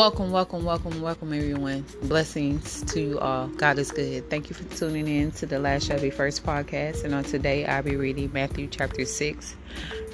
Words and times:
Welcome, 0.00 0.30
welcome, 0.32 0.64
welcome, 0.64 1.02
welcome, 1.02 1.34
everyone. 1.34 1.84
Blessings 2.04 2.82
to 2.84 3.02
you 3.02 3.18
all. 3.18 3.48
God 3.48 3.78
is 3.78 3.92
good. 3.92 4.30
Thank 4.30 4.48
you 4.48 4.56
for 4.56 4.64
tuning 4.74 5.06
in 5.06 5.30
to 5.32 5.44
the 5.44 5.58
Last 5.58 5.88
Shall 5.88 6.00
Be 6.00 6.08
First 6.08 6.42
podcast. 6.42 7.04
And 7.04 7.14
on 7.14 7.22
today, 7.22 7.66
I'll 7.66 7.82
be 7.82 7.96
reading 7.96 8.32
Matthew 8.32 8.66
chapter 8.66 9.04
6 9.04 9.56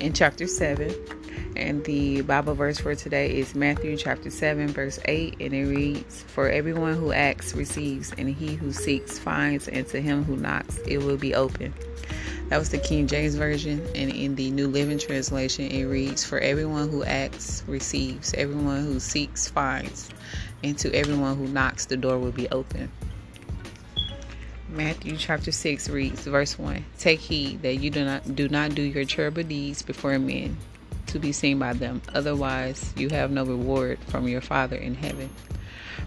and 0.00 0.17
chapter 0.17 0.49
7. 0.49 0.93
And 1.54 1.85
the 1.85 2.22
Bible 2.22 2.54
verse 2.54 2.80
for 2.80 2.96
today 2.96 3.39
is 3.39 3.54
Matthew 3.54 3.96
chapter 3.96 4.29
7, 4.29 4.67
verse 4.67 4.99
8. 5.04 5.36
And 5.39 5.54
it 5.54 5.67
reads 5.67 6.23
For 6.23 6.48
everyone 6.48 6.95
who 6.95 7.12
acts 7.12 7.55
receives, 7.55 8.12
and 8.18 8.29
he 8.29 8.57
who 8.57 8.73
seeks 8.73 9.21
finds, 9.21 9.68
and 9.68 9.87
to 9.91 10.03
him 10.03 10.25
who 10.25 10.34
knocks 10.37 10.79
it 10.79 10.98
will 10.98 11.16
be 11.16 11.32
open. 11.32 11.73
That 12.49 12.59
was 12.59 12.68
the 12.68 12.79
King 12.79 13.09
James 13.09 13.35
Version. 13.35 13.85
And 13.95 14.11
in 14.11 14.36
the 14.36 14.50
New 14.50 14.68
Living 14.68 14.99
Translation, 14.99 15.67
it 15.67 15.85
reads 15.85 16.25
For 16.25 16.39
everyone 16.39 16.89
who 16.91 17.03
acts 17.03 17.64
receives, 17.67 18.35
everyone 18.35 18.85
who 18.85 19.00
seeks 19.00 19.49
finds, 19.49 20.11
and 20.63 20.79
to 20.79 20.95
everyone 20.95 21.37
who 21.37 21.49
knocks, 21.49 21.87
the 21.87 21.96
door 21.96 22.18
will 22.18 22.32
be 22.32 22.49
open. 22.51 22.90
Matthew 24.68 25.17
chapter 25.17 25.53
6 25.53 25.89
reads, 25.89 26.27
verse 26.27 26.59
1 26.59 26.85
Take 26.99 27.21
heed 27.21 27.63
that 27.63 27.77
you 27.77 27.90
do 27.90 28.04
not 28.04 28.37
do 28.37 28.49
not 28.49 28.75
do 28.75 28.82
your 28.82 29.04
charitable 29.04 29.45
deeds 29.45 29.82
before 29.82 30.18
men 30.18 30.57
to 31.07 31.18
be 31.18 31.32
seen 31.32 31.59
by 31.59 31.73
them, 31.73 32.03
otherwise 32.12 32.92
you 32.97 33.09
have 33.09 33.31
no 33.31 33.45
reward 33.45 33.98
from 34.09 34.28
your 34.28 34.41
Father 34.41 34.77
in 34.77 34.95
heaven. 34.95 35.31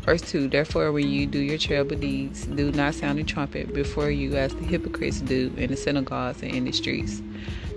Verse 0.03 0.21
2 0.21 0.47
Therefore, 0.47 0.91
when 0.91 1.09
you 1.09 1.25
do 1.25 1.39
your 1.39 1.57
charitable 1.57 1.97
deeds, 1.97 2.45
do 2.45 2.71
not 2.71 2.95
sound 2.95 3.19
a 3.19 3.23
trumpet 3.23 3.73
before 3.73 4.09
you 4.09 4.35
as 4.35 4.55
the 4.55 4.63
hypocrites 4.63 5.21
do 5.21 5.53
in 5.57 5.69
the 5.71 5.77
synagogues 5.77 6.41
and 6.41 6.53
in 6.53 6.65
the 6.65 6.71
streets. 6.71 7.21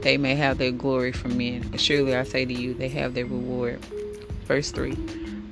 They 0.02 0.16
may 0.16 0.34
have 0.34 0.58
their 0.58 0.72
glory 0.72 1.12
from 1.12 1.36
men. 1.36 1.76
Surely 1.78 2.16
I 2.16 2.24
say 2.24 2.44
to 2.44 2.52
you, 2.52 2.74
they 2.74 2.88
have 2.88 3.14
their 3.14 3.26
reward. 3.26 3.84
Verse 4.46 4.70
3 4.70 4.94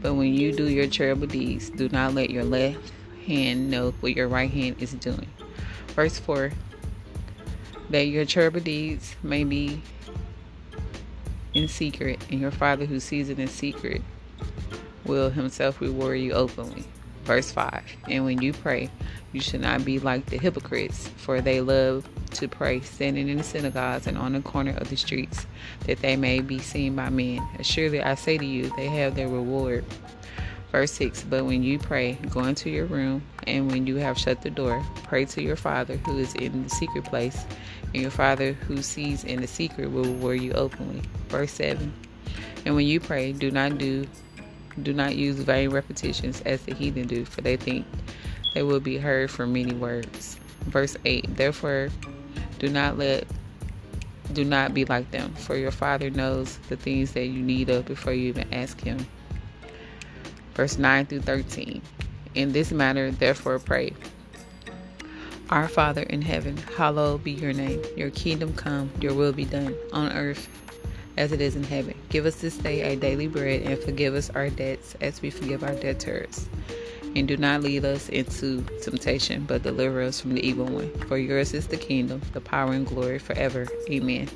But 0.03 0.15
when 0.15 0.33
you 0.33 0.53
do 0.53 0.65
your 0.65 0.87
charitable 0.87 1.29
deeds, 1.29 1.71
do 1.71 1.89
not 1.89 2.15
let 2.15 2.31
your 2.31 2.45
left 2.45 2.93
hand 3.27 3.71
know 3.71 3.93
what 4.01 4.17
your 4.17 4.29
right 4.29 4.51
hand 4.51 4.77
is 4.81 4.93
doing. 4.95 5.29
Verse 5.89 6.19
4 6.19 6.51
That 7.91 8.07
your 8.07 8.25
charitable 8.25 8.61
deeds 8.61 9.17
may 9.23 9.45
be 9.45 9.83
in 11.53 11.69
secret, 11.69 12.25
and 12.31 12.41
your 12.41 12.53
Father 12.53 12.87
who 12.87 13.01
sees 13.01 13.29
it 13.29 13.39
in 13.39 13.49
secret 13.49 14.03
will 15.05 15.31
himself 15.31 15.81
reward 15.81 16.21
you 16.21 16.33
openly. 16.33 16.85
Verse 17.25 17.51
5 17.53 17.83
And 18.09 18.25
when 18.25 18.41
you 18.43 18.53
pray, 18.53 18.91
you 19.33 19.41
should 19.41 19.61
not 19.61 19.85
be 19.85 19.99
like 19.99 20.27
the 20.27 20.39
hypocrites, 20.39 21.09
for 21.17 21.41
they 21.41 21.61
love 21.61 22.09
to 22.33 22.49
pray 22.49 22.81
standing 22.81 23.29
in 23.29 23.39
the 23.39 23.45
synagogues 23.45 24.07
and 24.07 24.19
on 24.19 24.33
the 24.33 24.41
corner 24.41 24.75
of 24.77 24.91
the 24.91 24.97
streets, 24.97 25.47
that 25.87 26.01
they 26.01 26.17
may 26.17 26.41
be 26.41 26.59
seen 26.59 26.97
by 26.97 27.09
men. 27.09 27.47
Surely 27.63 28.03
I 28.03 28.15
say 28.15 28.39
to 28.39 28.45
you, 28.45 28.73
they 28.77 28.87
have 28.87 29.15
their 29.15 29.29
reward. 29.29 29.85
Verse 30.73 30.93
6 30.93 31.25
But 31.25 31.45
when 31.45 31.63
you 31.63 31.79
pray, 31.79 32.15
go 32.31 32.45
into 32.45 32.71
your 32.71 32.87
room, 32.87 33.23
and 33.47 33.71
when 33.71 33.87
you 33.87 33.97
have 33.97 34.19
shut 34.19 34.43
the 34.43 34.51
door, 34.51 34.85
pray 35.05 35.25
to 35.27 35.43
your 35.43 35.57
Father 35.57 35.97
who 35.99 36.19
is 36.19 36.35
in 36.35 36.65
the 36.65 36.71
secret 36.71 37.05
place, 37.05 37.45
and 37.93 38.03
your 38.03 38.11
Father 38.11 38.53
who 38.53 38.83
sees 38.83 39.25
in 39.25 39.41
the 39.41 39.47
secret 39.47 39.91
will 39.91 40.05
reward 40.05 40.41
you 40.41 40.53
openly. 40.53 41.03
Verse 41.29 41.53
7 41.53 41.93
And 42.65 42.75
when 42.75 42.87
you 42.87 43.01
pray, 43.01 43.33
do 43.33 43.51
not 43.51 43.79
do 43.79 44.07
do 44.83 44.93
not 44.93 45.17
use 45.17 45.37
vain 45.37 45.71
repetitions 45.71 46.41
as 46.43 46.63
the 46.63 46.75
heathen 46.75 47.07
do, 47.07 47.25
for 47.25 47.41
they 47.41 47.57
think 47.57 47.87
they 48.55 48.63
will 48.63 48.81
be 48.81 48.99
heard 48.99 49.31
for 49.31 49.47
many 49.47 49.73
words. 49.73 50.39
Verse 50.63 50.97
8 51.05 51.37
Therefore, 51.37 51.89
do 52.59 52.69
not 52.69 52.99
let 52.99 53.27
do 54.33 54.45
not 54.45 54.75
be 54.75 54.85
like 54.85 55.11
them, 55.11 55.35
for 55.35 55.57
your 55.57 55.73
Father 55.73 56.09
knows 56.09 56.59
the 56.69 56.77
things 56.77 57.13
that 57.13 57.27
you 57.27 57.43
need 57.43 57.69
of 57.69 57.85
before 57.87 58.13
you 58.13 58.29
even 58.29 58.53
ask 58.55 58.81
Him. 58.81 59.07
Verse 60.55 60.79
9 60.79 61.07
through 61.07 61.23
13 61.23 61.83
In 62.35 62.53
this 62.53 62.71
matter, 62.71 63.11
therefore, 63.11 63.59
pray. 63.59 63.93
Our 65.49 65.67
Father 65.67 66.03
in 66.03 66.23
heaven, 66.23 66.57
hallowed 66.77 67.25
be 67.25 67.33
your 67.33 67.53
name. 67.53 67.83
Your 67.97 68.11
kingdom 68.11 68.55
come, 68.55 68.91
your 69.01 69.15
will 69.15 69.33
be 69.33 69.45
done 69.45 69.75
on 69.93 70.13
earth 70.13 70.49
as 71.17 71.33
it 71.33 71.41
is 71.41 71.57
in 71.57 71.65
heaven. 71.65 71.95
Give 72.09 72.27
us 72.27 72.37
this 72.37 72.57
day 72.57 72.89
our 72.89 72.97
daily 72.97 73.27
bread 73.27 73.63
and 73.63 73.79
forgive 73.79 74.15
us 74.15 74.31
our 74.31 74.51
debts 74.51 74.95
as 75.01 75.21
we 75.23 75.31
forgive 75.31 75.63
our 75.63 75.75
debtors. 75.75 76.49
And 77.17 77.27
do 77.27 77.37
not 77.37 77.63
lead 77.63 77.85
us 77.85 78.09
into 78.09 78.63
temptation, 78.83 79.45
but 79.45 79.65
deliver 79.65 80.01
us 80.01 80.21
from 80.21 80.35
the 80.35 80.47
evil 80.47 80.67
one. 80.67 80.93
For 81.09 81.19
yours 81.19 81.53
is 81.55 81.67
the 81.67 81.77
kingdom, 81.77 82.23
the 82.33 82.41
power, 82.41 82.73
and 82.73 82.87
glory 82.87 83.19
forever. 83.19 83.67
Amen. 83.91 84.29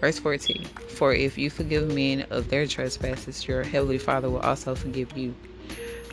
Verse 0.00 0.18
14 0.18 0.66
For 0.88 1.14
if 1.14 1.38
you 1.38 1.48
forgive 1.48 1.94
men 1.94 2.26
of 2.30 2.50
their 2.50 2.66
trespasses, 2.66 3.48
your 3.48 3.62
heavenly 3.62 3.98
Father 3.98 4.28
will 4.28 4.40
also 4.40 4.74
forgive 4.74 5.16
you. 5.16 5.34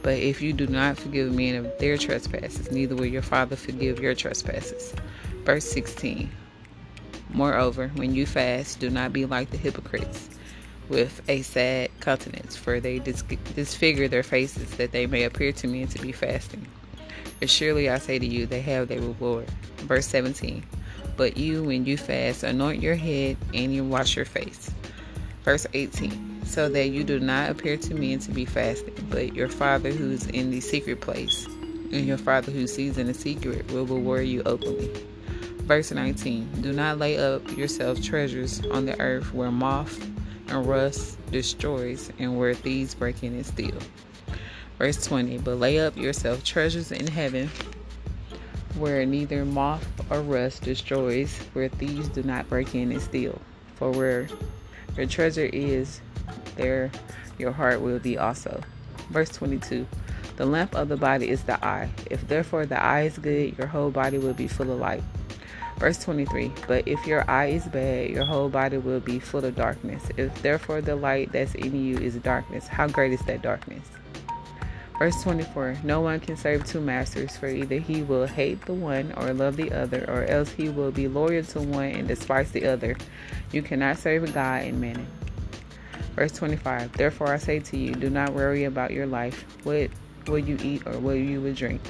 But 0.02 0.20
if 0.20 0.42
you 0.42 0.54
do 0.54 0.68
not 0.68 0.98
forgive 0.98 1.34
men 1.34 1.56
of 1.56 1.78
their 1.80 1.98
trespasses, 1.98 2.72
neither 2.72 2.96
will 2.96 3.06
your 3.06 3.22
Father 3.22 3.58
forgive 3.58 4.00
your 4.00 4.16
trespasses. 4.16 4.94
Verse 5.44 5.66
16 5.66 6.30
Moreover, 7.30 7.90
when 7.96 8.16
you 8.16 8.26
fast, 8.26 8.80
do 8.80 8.90
not 8.90 9.14
be 9.14 9.26
like 9.26 9.52
the 9.52 9.58
hypocrites 9.58 10.30
with 10.90 11.22
a 11.28 11.42
sad 11.42 11.90
countenance, 12.00 12.56
for 12.56 12.80
they 12.80 13.00
dis- 13.00 13.24
disfigure 13.56 14.08
their 14.08 14.24
faces 14.24 14.70
that 14.78 14.92
they 14.92 15.06
may 15.06 15.24
appear 15.24 15.52
to 15.52 15.68
men 15.68 15.88
to 15.88 16.02
be 16.02 16.12
fasting. 16.12 16.66
But 17.40 17.50
surely 17.50 17.90
I 17.90 18.00
say 18.00 18.18
to 18.20 18.26
you, 18.26 18.46
they 18.46 18.62
have 18.62 18.88
their 18.88 19.02
reward. 19.02 19.50
Verse 19.78 20.08
17 20.08 20.64
But 21.16 21.38
you, 21.38 21.64
when 21.64 21.86
you 21.86 21.98
fast, 21.98 22.44
anoint 22.44 22.82
your 22.82 22.96
head 22.96 23.38
and 23.54 23.74
you 23.74 23.84
wash 23.84 24.16
your 24.16 24.26
face. 24.26 24.72
Verse 25.44 25.68
18 25.74 26.46
So 26.46 26.70
that 26.70 26.88
you 26.90 27.04
do 27.04 27.20
not 27.20 27.50
appear 27.50 27.78
to 27.78 27.94
men 27.94 28.20
to 28.20 28.32
be 28.32 28.46
fasting, 28.46 28.96
but 29.10 29.36
your 29.36 29.50
Father 29.50 29.92
who's 29.92 30.26
in 30.28 30.50
the 30.52 30.62
secret 30.62 31.02
place, 31.02 31.46
and 31.46 32.06
your 32.06 32.18
Father 32.18 32.52
who 32.52 32.68
sees 32.68 32.98
in 32.98 33.08
the 33.08 33.14
secret 33.14 33.70
will 33.72 33.86
reward 33.86 34.28
you 34.28 34.42
openly. 34.46 34.90
Verse 35.68 35.92
19 35.92 36.62
Do 36.62 36.72
not 36.72 36.98
lay 36.98 37.18
up 37.18 37.46
yourselves 37.58 38.06
treasures 38.06 38.66
on 38.72 38.86
the 38.86 38.98
earth 39.02 39.34
where 39.34 39.52
moth 39.52 40.02
and 40.48 40.66
rust 40.66 41.20
destroys 41.30 42.10
and 42.20 42.38
where 42.38 42.54
thieves 42.54 42.96
break 42.96 43.22
in 43.22 43.34
and 43.34 43.46
steal. 43.46 43.78
Verse 44.78 45.06
20 45.06 45.40
But 45.40 45.58
lay 45.58 45.80
up 45.80 45.98
yourself 45.98 46.42
treasures 46.46 46.94
in 46.94 47.06
heaven 47.06 47.50
where 48.78 49.06
neither 49.06 49.44
moth 49.44 49.86
or 50.10 50.22
rust 50.22 50.64
destroys, 50.64 51.38
where 51.52 51.68
thieves 51.68 52.08
do 52.08 52.24
not 52.24 52.48
break 52.48 52.74
in 52.74 52.94
and 52.94 53.02
steal. 53.02 53.42
For 53.76 53.92
where 53.92 54.30
your 54.96 55.08
treasure 55.08 55.50
is, 55.52 56.00
there 56.56 56.92
your 57.38 57.52
heart 57.52 57.82
will 57.82 58.00
be 58.00 58.18
also. 58.18 58.62
Verse 59.10 59.30
22 59.32 59.86
The 60.38 60.46
lamp 60.46 60.76
of 60.76 60.88
the 60.88 60.96
body 60.96 61.28
is 61.28 61.44
the 61.44 61.62
eye. 61.66 61.90
If 62.10 62.26
therefore 62.30 62.66
the 62.66 62.82
eye 62.82 63.02
is 63.02 63.18
good, 63.18 63.58
your 63.58 63.68
whole 63.68 63.92
body 63.92 64.18
will 64.18 64.34
be 64.34 64.48
full 64.48 64.72
of 64.72 64.80
light. 64.80 65.04
Verse 65.78 66.04
23 66.04 66.52
But 66.68 66.88
if 66.88 67.06
your 67.06 67.30
eye 67.30 67.48
is 67.48 67.66
bad, 67.68 68.10
your 68.10 68.26
whole 68.26 68.50
body 68.50 68.78
will 68.78 69.00
be 69.00 69.20
full 69.20 69.46
of 69.46 69.56
darkness. 69.56 70.04
If 70.18 70.42
therefore 70.42 70.82
the 70.82 70.96
light 70.96 71.32
that's 71.32 71.54
in 71.56 71.84
you 71.86 71.98
is 71.98 72.16
darkness, 72.16 72.68
how 72.68 72.88
great 72.88 73.14
is 73.14 73.22
that 73.22 73.44
darkness? 73.44 73.86
Verse 74.98 75.22
24 75.22 75.78
No 75.84 76.02
one 76.02 76.20
can 76.20 76.36
serve 76.36 76.66
two 76.66 76.82
masters, 76.82 77.38
for 77.38 77.48
either 77.48 77.78
he 77.78 78.02
will 78.02 78.26
hate 78.26 78.66
the 78.66 78.74
one 78.74 79.14
or 79.18 79.32
love 79.34 79.56
the 79.56 79.72
other, 79.72 80.04
or 80.08 80.24
else 80.26 80.52
he 80.52 80.70
will 80.70 80.92
be 80.92 81.08
loyal 81.08 81.44
to 81.44 81.60
one 81.62 81.92
and 81.92 82.08
despise 82.08 82.52
the 82.52 82.66
other. 82.66 82.98
You 83.52 83.62
cannot 83.62 84.00
serve 84.00 84.34
God 84.34 84.64
and 84.64 84.82
mammon. 84.82 85.08
Verse 86.16 86.32
25 86.32 86.94
Therefore 86.94 87.32
I 87.32 87.38
say 87.38 87.60
to 87.60 87.78
you, 87.78 87.94
do 87.94 88.10
not 88.10 88.34
worry 88.34 88.64
about 88.64 88.90
your 88.90 89.06
life, 89.06 89.46
what 89.64 89.92
will 90.26 90.40
you 90.40 90.58
eat 90.64 90.88
or 90.88 90.98
what 90.98 91.14
you 91.14 91.42
will 91.42 91.54
drink, 91.54 91.82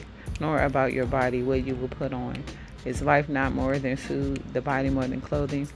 nor 0.42 0.62
about 0.64 0.92
your 0.92 1.06
body, 1.06 1.42
what 1.42 1.66
you 1.66 1.76
will 1.76 1.88
put 1.88 2.12
on. 2.12 2.44
Is 2.88 3.02
life 3.02 3.28
not 3.28 3.52
more 3.52 3.78
than 3.80 3.98
food, 3.98 4.42
the 4.54 4.62
body 4.62 4.90
more 4.90 5.06
than 5.06 5.20
clothing? 5.20 5.68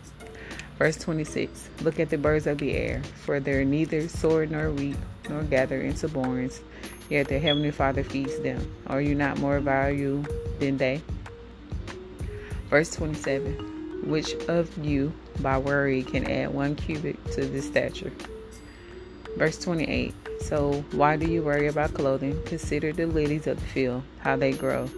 Verse 0.78 0.96
26 0.96 1.68
Look 1.81 2.00
at 2.00 2.10
the 2.10 2.18
birds 2.18 2.48
of 2.48 2.58
the 2.60 2.72
air, 2.72 3.02
for 3.25 3.42
they're 3.42 3.66
neither 3.66 4.08
soar 4.08 4.46
nor 4.46 4.69
reap 4.69 4.96
nor 5.28 5.44
gather 5.44 5.81
into 5.81 6.08
barns, 6.08 6.62
yet 7.10 7.28
their 7.28 7.42
heavenly 7.42 7.72
Father 7.72 8.02
feeds 8.02 8.40
them. 8.40 8.66
Are 8.88 9.02
you 9.02 9.13
not 9.13 9.40
more 9.40 9.60
valuable 9.60 10.25
than 10.60 10.78
they? 10.78 11.02
Verse 12.69 12.92
27 12.92 14.10
Which 14.10 14.34
of 14.48 14.72
you, 14.78 15.12
by 15.42 15.57
worry, 15.57 16.04
can 16.04 16.31
add 16.31 16.54
one 16.54 16.75
cubit 16.75 17.18
to 17.34 17.44
this 17.44 17.68
stature? 17.68 18.14
Verse 19.36 19.57
28 19.57 20.14
So 20.40 20.86
why 20.94 21.18
do 21.18 21.28
you 21.28 21.44
worry 21.44 21.68
about 21.68 21.94
clothing? 21.94 22.42
Consider 22.46 22.94
the 22.94 23.06
lilies 23.06 23.48
of 23.48 23.60
the 23.60 23.68
field, 23.68 24.04
how 24.19 24.38
they 24.38 24.54
grow. 24.54 24.90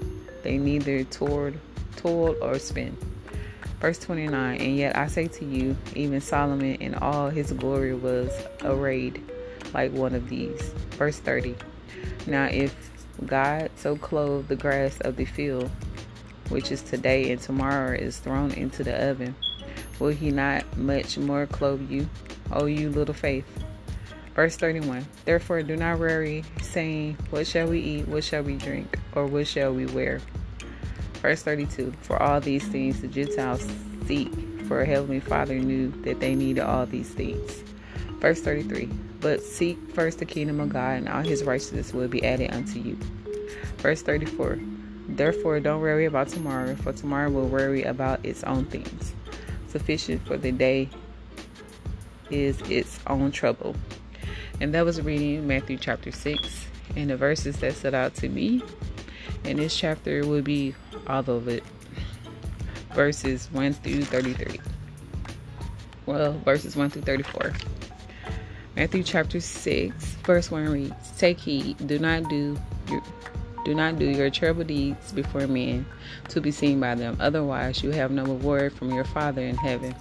They 0.44 0.60
neither 0.60 1.04
toil 1.06 1.54
toil 1.98 2.36
or 2.42 2.60
spin. 2.60 2.98
Verse 3.80 4.00
29 4.00 4.62
And 4.62 4.78
yet 4.78 4.96
I 4.96 5.08
say 5.08 5.28
to 5.28 5.46
you, 5.46 5.76
even 5.96 6.22
Solomon 6.22 6.76
in 6.76 6.96
all 6.96 7.30
his 7.30 7.52
glory 7.52 7.94
was 7.94 8.32
arrayed 8.64 9.22
like 9.74 9.92
one 9.92 10.16
of 10.16 10.30
these. 10.30 10.62
Verse 10.92 11.20
30 11.20 11.56
Now 12.28 12.46
if 12.46 12.74
God 13.26 13.72
so 13.76 13.96
clothed 13.96 14.48
the 14.48 14.56
grass 14.56 15.00
of 15.02 15.16
the 15.16 15.26
field, 15.26 15.70
which 16.50 16.72
is 16.72 16.82
today 16.82 17.32
and 17.32 17.42
tomorrow 17.42 17.94
is 17.94 18.20
thrown 18.20 18.52
into 18.52 18.84
the 18.84 19.10
oven, 19.10 19.36
will 20.00 20.10
he 20.10 20.32
not 20.32 20.78
much 20.78 21.18
more 21.18 21.46
clothe 21.46 21.90
you, 21.90 22.08
O 22.52 22.66
you 22.66 22.90
little 22.90 23.14
faith? 23.14 23.46
Verse 24.36 24.56
31 24.56 25.06
Therefore, 25.26 25.62
do 25.62 25.76
not 25.76 26.00
worry, 26.00 26.44
saying, 26.62 27.18
What 27.30 27.46
shall 27.48 27.68
we 27.68 27.80
eat? 27.80 28.08
What 28.08 28.24
shall 28.24 28.44
we 28.44 28.56
drink? 28.56 28.98
Or 29.14 29.26
what 29.26 29.48
shall 29.48 29.74
we 29.74 29.86
wear? 29.88 30.22
Verse 31.24 31.42
32 31.42 31.94
For 32.02 32.22
all 32.22 32.42
these 32.42 32.68
things 32.68 33.00
the 33.02 33.08
Gentiles 33.08 33.66
seek, 34.08 34.32
for 34.68 34.82
a 34.82 34.86
Heavenly 34.86 35.22
Father 35.22 35.56
knew 35.56 35.90
that 36.04 36.20
they 36.20 36.36
needed 36.36 36.62
all 36.62 36.86
these 36.86 37.10
things. 37.10 37.64
Verse 38.20 38.42
33 38.42 38.90
But 39.22 39.42
seek 39.42 39.78
first 39.94 40.20
the 40.20 40.26
kingdom 40.26 40.60
of 40.60 40.70
God, 40.70 40.98
and 40.98 41.08
all 41.08 41.22
his 41.22 41.46
righteousness 41.46 41.94
will 41.94 42.10
be 42.10 42.26
added 42.26 42.54
unto 42.54 42.78
you. 42.78 42.98
Verse 43.78 44.02
34 44.02 44.60
Therefore, 45.08 45.62
don't 45.62 45.80
worry 45.80 46.06
about 46.06 46.28
tomorrow, 46.28 46.76
for 46.76 46.92
tomorrow 46.92 47.30
will 47.30 47.48
worry 47.48 47.84
about 47.84 48.26
its 48.26 48.44
own 48.44 48.66
things. 48.66 49.14
Sufficient 49.70 50.26
for 50.28 50.36
the 50.36 50.52
day 50.52 50.90
is 52.30 52.60
its 52.70 53.00
own 53.08 53.32
trouble. 53.32 53.76
And 54.60 54.74
that 54.74 54.84
was 54.84 55.02
reading 55.02 55.48
Matthew 55.48 55.78
chapter 55.78 56.12
6. 56.12 56.68
And 56.98 57.10
the 57.10 57.18
verses 57.18 57.58
that 57.58 57.74
stood 57.74 57.94
out 57.94 58.14
to 58.16 58.30
me 58.30 58.62
And 59.46 59.58
this 59.58 59.76
chapter 59.76 60.28
will 60.28 60.42
be 60.42 60.76
all 61.08 61.30
of 61.30 61.48
it 61.48 61.64
verses 62.94 63.50
1 63.52 63.74
through 63.74 64.04
33. 64.04 64.60
Well, 66.06 66.34
verses 66.40 66.76
1 66.76 66.92
through 66.92 67.04
34. 67.04 67.54
Matthew 68.76 69.04
chapter 69.04 69.40
6, 69.40 70.04
verse 70.26 70.52
1 70.52 70.70
reads, 70.70 71.12
Take 71.18 71.40
heed, 71.40 71.88
do 71.88 72.00
not 72.00 72.30
do 72.30 72.58
your 72.90 73.02
do 73.66 73.74
not 73.74 73.98
do 73.98 74.06
your 74.06 74.30
terrible 74.30 74.66
deeds 74.66 75.14
before 75.14 75.48
men 75.48 75.86
to 76.28 76.42
be 76.42 76.52
seen 76.52 76.82
by 76.82 76.96
them, 76.96 77.16
otherwise 77.22 77.82
you 77.82 77.92
have 77.92 78.12
no 78.12 78.26
reward 78.26 78.74
from 78.74 78.94
your 78.94 79.06
Father 79.06 79.42
in 79.42 79.56
heaven. 79.56 79.96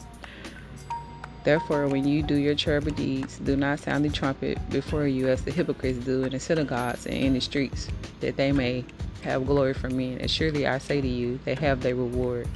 Therefore, 1.44 1.86
when 1.86 2.04
you 2.04 2.24
do 2.24 2.34
your 2.34 2.56
terrible 2.56 2.90
deeds, 2.90 3.38
do 3.38 3.54
not 3.54 3.78
sound 3.78 4.04
the 4.04 4.08
trumpet 4.08 4.58
before 4.70 5.06
you 5.06 5.28
as 5.28 5.42
the 5.42 5.52
hypocrites 5.52 6.04
do 6.04 6.24
in 6.24 6.32
the 6.32 6.40
synagogues 6.40 7.06
and 7.06 7.14
in 7.14 7.34
the 7.34 7.40
streets, 7.40 7.86
that 8.18 8.36
they 8.36 8.50
may 8.50 8.84
have 9.22 9.46
glory 9.46 9.74
from 9.74 9.96
men. 9.96 10.18
And 10.20 10.30
surely 10.30 10.66
I 10.66 10.78
say 10.78 11.00
to 11.00 11.08
you, 11.08 11.38
they 11.44 11.54
have 11.54 11.82
their 11.82 11.94
reward. 11.94 12.48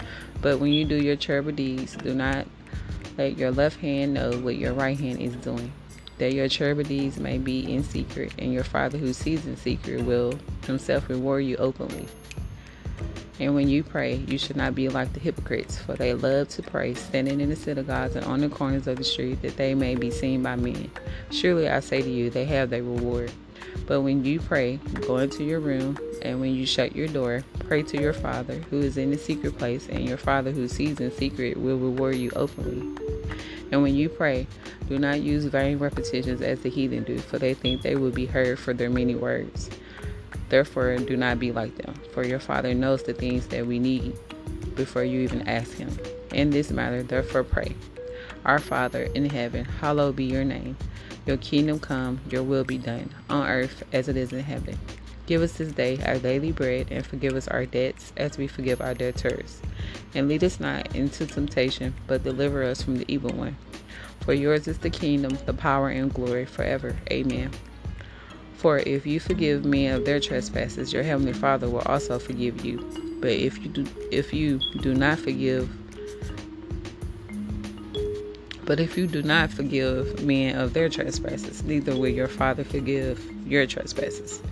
But 0.42 0.58
when 0.58 0.72
you 0.72 0.84
do 0.84 0.96
your 0.96 1.16
terrible 1.16 1.52
deeds, 1.52 1.96
do 1.96 2.14
not 2.14 2.46
let 3.16 3.38
your 3.38 3.50
left 3.50 3.80
hand 3.80 4.14
know 4.14 4.32
what 4.32 4.56
your 4.56 4.74
right 4.74 4.98
hand 4.98 5.20
is 5.20 5.34
doing, 5.36 5.72
that 6.18 6.34
your 6.34 6.48
terrible 6.48 6.84
deeds 6.84 7.18
may 7.18 7.38
be 7.38 7.72
in 7.72 7.82
secret, 7.82 8.32
and 8.38 8.52
your 8.52 8.64
Father 8.64 8.98
who 8.98 9.12
sees 9.12 9.46
in 9.46 9.56
secret 9.56 10.02
will 10.02 10.38
himself 10.66 11.08
reward 11.08 11.44
you 11.44 11.56
openly. 11.56 12.06
And 13.38 13.54
when 13.54 13.68
you 13.68 13.82
pray, 13.82 14.16
you 14.16 14.38
should 14.38 14.56
not 14.56 14.74
be 14.74 14.88
like 14.88 15.12
the 15.12 15.20
hypocrites, 15.20 15.78
for 15.78 15.94
they 15.94 16.14
love 16.14 16.48
to 16.50 16.62
pray, 16.62 16.94
standing 16.94 17.40
in 17.40 17.50
the 17.50 17.56
synagogues 17.56 18.16
and 18.16 18.24
on 18.24 18.40
the 18.40 18.48
corners 18.48 18.86
of 18.86 18.96
the 18.96 19.04
street, 19.04 19.42
that 19.42 19.56
they 19.56 19.74
may 19.74 19.94
be 19.94 20.10
seen 20.10 20.42
by 20.42 20.56
men. 20.56 20.90
Surely 21.30 21.68
I 21.68 21.80
say 21.80 22.00
to 22.00 22.08
you, 22.08 22.30
they 22.30 22.46
have 22.46 22.70
their 22.70 22.82
reward. 22.82 23.30
But 23.86 24.00
when 24.00 24.24
you 24.24 24.40
pray, 24.40 24.78
go 25.06 25.18
into 25.18 25.44
your 25.44 25.60
room, 25.60 25.98
and 26.22 26.40
when 26.40 26.54
you 26.54 26.66
shut 26.66 26.96
your 26.96 27.08
door, 27.08 27.44
pray 27.66 27.82
to 27.84 28.00
your 28.00 28.12
Father 28.12 28.54
who 28.70 28.80
is 28.80 28.96
in 28.96 29.10
the 29.10 29.18
secret 29.18 29.58
place, 29.58 29.88
and 29.88 30.08
your 30.08 30.16
Father 30.16 30.50
who 30.50 30.68
sees 30.68 31.00
in 31.00 31.10
secret 31.12 31.56
will 31.56 31.78
reward 31.78 32.16
you 32.16 32.30
openly. 32.34 32.82
And 33.70 33.82
when 33.82 33.94
you 33.94 34.08
pray, 34.08 34.46
do 34.88 34.98
not 34.98 35.20
use 35.20 35.44
vain 35.44 35.78
repetitions 35.78 36.40
as 36.40 36.60
the 36.60 36.70
heathen 36.70 37.04
do, 37.04 37.18
for 37.18 37.38
they 37.38 37.54
think 37.54 37.82
they 37.82 37.96
will 37.96 38.10
be 38.10 38.26
heard 38.26 38.58
for 38.58 38.72
their 38.72 38.90
many 38.90 39.14
words. 39.14 39.70
Therefore, 40.48 40.96
do 40.98 41.16
not 41.16 41.40
be 41.40 41.50
like 41.50 41.76
them, 41.76 41.94
for 42.12 42.24
your 42.24 42.38
Father 42.38 42.74
knows 42.74 43.02
the 43.02 43.14
things 43.14 43.48
that 43.48 43.66
we 43.66 43.78
need 43.78 44.16
before 44.76 45.02
you 45.02 45.20
even 45.20 45.46
ask 45.48 45.72
Him. 45.72 45.90
In 46.32 46.50
this 46.50 46.70
matter, 46.70 47.02
therefore, 47.02 47.42
pray. 47.42 47.74
Our 48.46 48.60
Father 48.60 49.02
in 49.02 49.28
heaven, 49.28 49.64
hallowed 49.64 50.14
be 50.14 50.24
your 50.24 50.44
name. 50.44 50.76
Your 51.26 51.36
kingdom 51.36 51.80
come, 51.80 52.20
your 52.30 52.44
will 52.44 52.62
be 52.62 52.78
done, 52.78 53.12
on 53.28 53.44
earth 53.48 53.82
as 53.92 54.08
it 54.08 54.16
is 54.16 54.32
in 54.32 54.44
heaven. 54.44 54.78
Give 55.26 55.42
us 55.42 55.54
this 55.54 55.72
day 55.72 55.98
our 56.06 56.20
daily 56.20 56.52
bread, 56.52 56.86
and 56.92 57.04
forgive 57.04 57.34
us 57.34 57.48
our 57.48 57.66
debts 57.66 58.12
as 58.16 58.38
we 58.38 58.46
forgive 58.46 58.80
our 58.80 58.94
debtors. 58.94 59.60
And 60.14 60.28
lead 60.28 60.44
us 60.44 60.60
not 60.60 60.94
into 60.94 61.26
temptation, 61.26 61.92
but 62.06 62.22
deliver 62.22 62.62
us 62.62 62.82
from 62.82 62.98
the 62.98 63.12
evil 63.12 63.32
one. 63.32 63.56
For 64.20 64.32
yours 64.32 64.68
is 64.68 64.78
the 64.78 64.90
kingdom, 64.90 65.36
the 65.44 65.52
power, 65.52 65.88
and 65.88 66.14
glory 66.14 66.44
forever. 66.44 66.96
Amen. 67.10 67.50
For 68.54 68.78
if 68.78 69.04
you 69.04 69.18
forgive 69.18 69.64
men 69.64 69.92
of 69.92 70.04
their 70.04 70.20
trespasses, 70.20 70.92
your 70.92 71.02
heavenly 71.02 71.32
Father 71.32 71.68
will 71.68 71.80
also 71.80 72.20
forgive 72.20 72.64
you. 72.64 72.78
But 73.20 73.32
if 73.32 73.58
you 73.58 73.70
do, 73.70 73.86
if 74.12 74.32
you 74.32 74.60
do 74.82 74.94
not 74.94 75.18
forgive, 75.18 75.68
but 78.66 78.80
if 78.80 78.98
you 78.98 79.06
do 79.06 79.22
not 79.22 79.50
forgive 79.50 80.22
men 80.22 80.56
of 80.56 80.74
their 80.74 80.88
trespasses, 80.88 81.62
neither 81.62 81.96
will 81.96 82.08
your 82.08 82.28
Father 82.28 82.64
forgive 82.64 83.24
your 83.46 83.64
trespasses. 83.64 84.42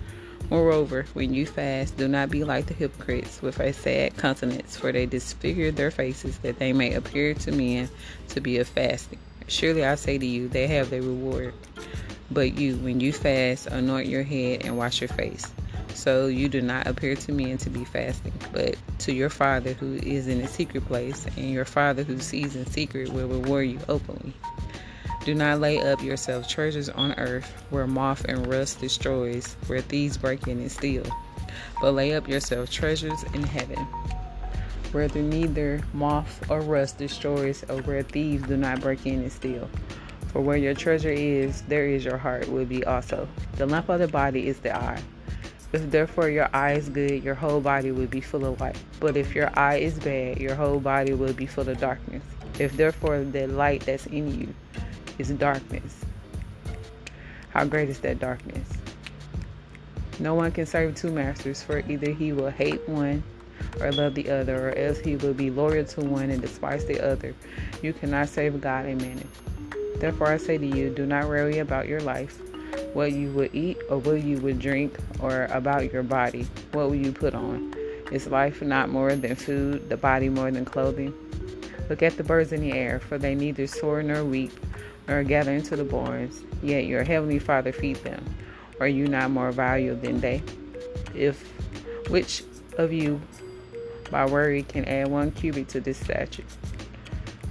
Moreover, 0.49 1.05
when 1.13 1.33
you 1.33 1.45
fast, 1.45 1.97
do 1.97 2.07
not 2.07 2.29
be 2.29 2.43
like 2.43 2.67
the 2.67 2.73
hypocrites 2.73 3.41
with 3.41 3.59
a 3.59 3.73
sad 3.73 4.15
countenance, 4.15 4.77
for 4.77 4.91
they 4.91 5.05
disfigure 5.05 5.71
their 5.71 5.91
faces 5.91 6.37
that 6.39 6.59
they 6.59 6.71
may 6.71 6.93
appear 6.93 7.33
to 7.33 7.51
men 7.51 7.89
to 8.29 8.39
be 8.39 8.57
a 8.57 8.65
fasting. 8.65 9.19
Surely 9.47 9.83
I 9.83 9.95
say 9.95 10.17
to 10.17 10.25
you, 10.25 10.47
they 10.47 10.67
have 10.67 10.89
their 10.89 11.01
reward. 11.01 11.53
But 12.31 12.57
you, 12.57 12.77
when 12.77 12.99
you 12.99 13.11
fast, 13.11 13.67
anoint 13.67 14.07
your 14.07 14.23
head 14.23 14.65
and 14.65 14.77
wash 14.77 15.01
your 15.01 15.09
face. 15.09 15.51
So 15.95 16.27
you 16.27 16.49
do 16.49 16.61
not 16.61 16.87
appear 16.87 17.15
to 17.15 17.31
men 17.31 17.57
to 17.59 17.69
be 17.69 17.85
fasting, 17.85 18.33
but 18.51 18.75
to 18.99 19.13
your 19.13 19.29
Father 19.29 19.73
who 19.73 19.95
is 19.95 20.27
in 20.27 20.41
a 20.41 20.47
secret 20.47 20.85
place, 20.85 21.25
and 21.37 21.49
your 21.49 21.65
Father 21.65 22.03
who 22.03 22.19
sees 22.19 22.55
in 22.55 22.65
secret 22.65 23.09
will 23.09 23.29
reward 23.29 23.69
you 23.69 23.79
openly. 23.87 24.33
Do 25.23 25.33
not 25.33 25.61
lay 25.61 25.79
up 25.79 26.03
yourselves 26.03 26.49
treasures 26.49 26.89
on 26.89 27.13
earth 27.13 27.49
where 27.69 27.87
moth 27.87 28.25
and 28.25 28.45
rust 28.45 28.81
destroys, 28.81 29.55
where 29.67 29.81
thieves 29.81 30.17
break 30.17 30.47
in 30.47 30.59
and 30.59 30.71
steal. 30.71 31.05
But 31.81 31.93
lay 31.93 32.13
up 32.13 32.27
yourselves 32.27 32.71
treasures 32.71 33.23
in 33.33 33.43
heaven, 33.43 33.79
where 34.91 35.07
neither 35.07 35.81
moth 35.93 36.51
or 36.51 36.59
rust 36.61 36.97
destroys, 36.97 37.63
or 37.69 37.81
where 37.83 38.03
thieves 38.03 38.47
do 38.47 38.57
not 38.57 38.81
break 38.81 39.05
in 39.05 39.21
and 39.21 39.31
steal. 39.31 39.69
For 40.27 40.41
where 40.41 40.57
your 40.57 40.73
treasure 40.73 41.09
is, 41.09 41.61
there 41.63 41.87
is 41.87 42.03
your 42.03 42.17
heart 42.17 42.49
will 42.49 42.65
be 42.65 42.83
also. 42.83 43.27
The 43.55 43.65
lamp 43.65 43.87
of 43.87 43.99
the 43.99 44.09
body 44.09 44.47
is 44.47 44.59
the 44.59 44.75
eye. 44.75 45.01
If 45.75 45.91
therefore 45.91 46.29
your 46.29 46.47
eye 46.53 46.71
is 46.71 46.87
good, 46.87 47.21
your 47.21 47.35
whole 47.35 47.59
body 47.59 47.91
will 47.91 48.07
be 48.07 48.21
full 48.21 48.45
of 48.45 48.61
light. 48.61 48.77
But 49.01 49.17
if 49.17 49.35
your 49.35 49.51
eye 49.59 49.75
is 49.75 49.99
bad, 49.99 50.37
your 50.39 50.55
whole 50.55 50.79
body 50.79 51.13
will 51.13 51.33
be 51.33 51.45
full 51.45 51.67
of 51.67 51.77
darkness. 51.81 52.23
If 52.57 52.77
therefore 52.77 53.25
the 53.25 53.47
light 53.47 53.81
that's 53.81 54.05
in 54.05 54.39
you 54.39 54.55
is 55.17 55.31
darkness, 55.31 55.99
how 57.49 57.65
great 57.65 57.89
is 57.89 57.99
that 57.99 58.19
darkness? 58.19 58.69
No 60.17 60.33
one 60.33 60.53
can 60.53 60.65
serve 60.65 60.95
two 60.95 61.11
masters, 61.11 61.61
for 61.61 61.79
either 61.79 62.11
he 62.11 62.31
will 62.31 62.51
hate 62.51 62.87
one 62.87 63.21
or 63.81 63.91
love 63.91 64.15
the 64.15 64.29
other, 64.29 64.69
or 64.69 64.77
else 64.77 64.99
he 64.99 65.17
will 65.17 65.33
be 65.33 65.49
loyal 65.49 65.83
to 65.83 66.01
one 66.05 66.29
and 66.29 66.41
despise 66.41 66.85
the 66.85 67.05
other. 67.05 67.35
You 67.81 67.91
cannot 67.91 68.29
save 68.29 68.61
God 68.61 68.85
and 68.85 69.01
mammon. 69.01 69.27
Therefore, 69.97 70.27
I 70.27 70.37
say 70.37 70.57
to 70.57 70.65
you, 70.65 70.89
do 70.89 71.05
not 71.05 71.27
worry 71.27 71.57
about 71.57 71.89
your 71.89 71.99
life, 71.99 72.39
what 72.95 73.11
you 73.11 73.29
would 73.31 73.53
eat 73.53 73.77
or 73.89 73.97
what 73.97 74.23
you 74.23 74.37
would 74.37 74.57
drink, 74.57 74.97
or 75.19 75.45
about 75.51 75.91
your 75.91 76.01
body, 76.01 76.47
what 76.71 76.87
will 76.87 76.95
you 76.95 77.11
put 77.11 77.35
on. 77.35 77.75
Is 78.09 78.27
life 78.27 78.61
not 78.61 78.87
more 78.87 79.13
than 79.13 79.35
food, 79.35 79.89
the 79.89 79.97
body 79.97 80.29
more 80.29 80.49
than 80.49 80.63
clothing? 80.63 81.13
Look 81.89 82.01
at 82.01 82.15
the 82.15 82.23
birds 82.23 82.53
in 82.53 82.61
the 82.61 82.71
air, 82.71 83.01
for 83.01 83.17
they 83.17 83.35
neither 83.35 83.67
soar 83.67 84.01
nor 84.01 84.23
weep, 84.23 84.53
nor 85.09 85.23
gather 85.23 85.51
into 85.51 85.75
the 85.75 85.83
barns, 85.83 86.41
yet 86.63 86.85
your 86.85 87.03
heavenly 87.03 87.37
Father 87.37 87.73
feeds 87.73 87.99
them. 87.99 88.23
Are 88.79 88.87
you 88.87 89.07
not 89.09 89.29
more 89.29 89.51
valuable 89.51 90.01
than 90.01 90.21
they? 90.21 90.41
If 91.13 91.51
which 92.09 92.43
of 92.77 92.93
you 92.93 93.21
by 94.09 94.25
worry 94.25 94.63
can 94.63 94.85
add 94.85 95.09
one 95.09 95.31
cubit 95.31 95.67
to 95.69 95.81
this 95.81 95.97
statue? 95.97 96.43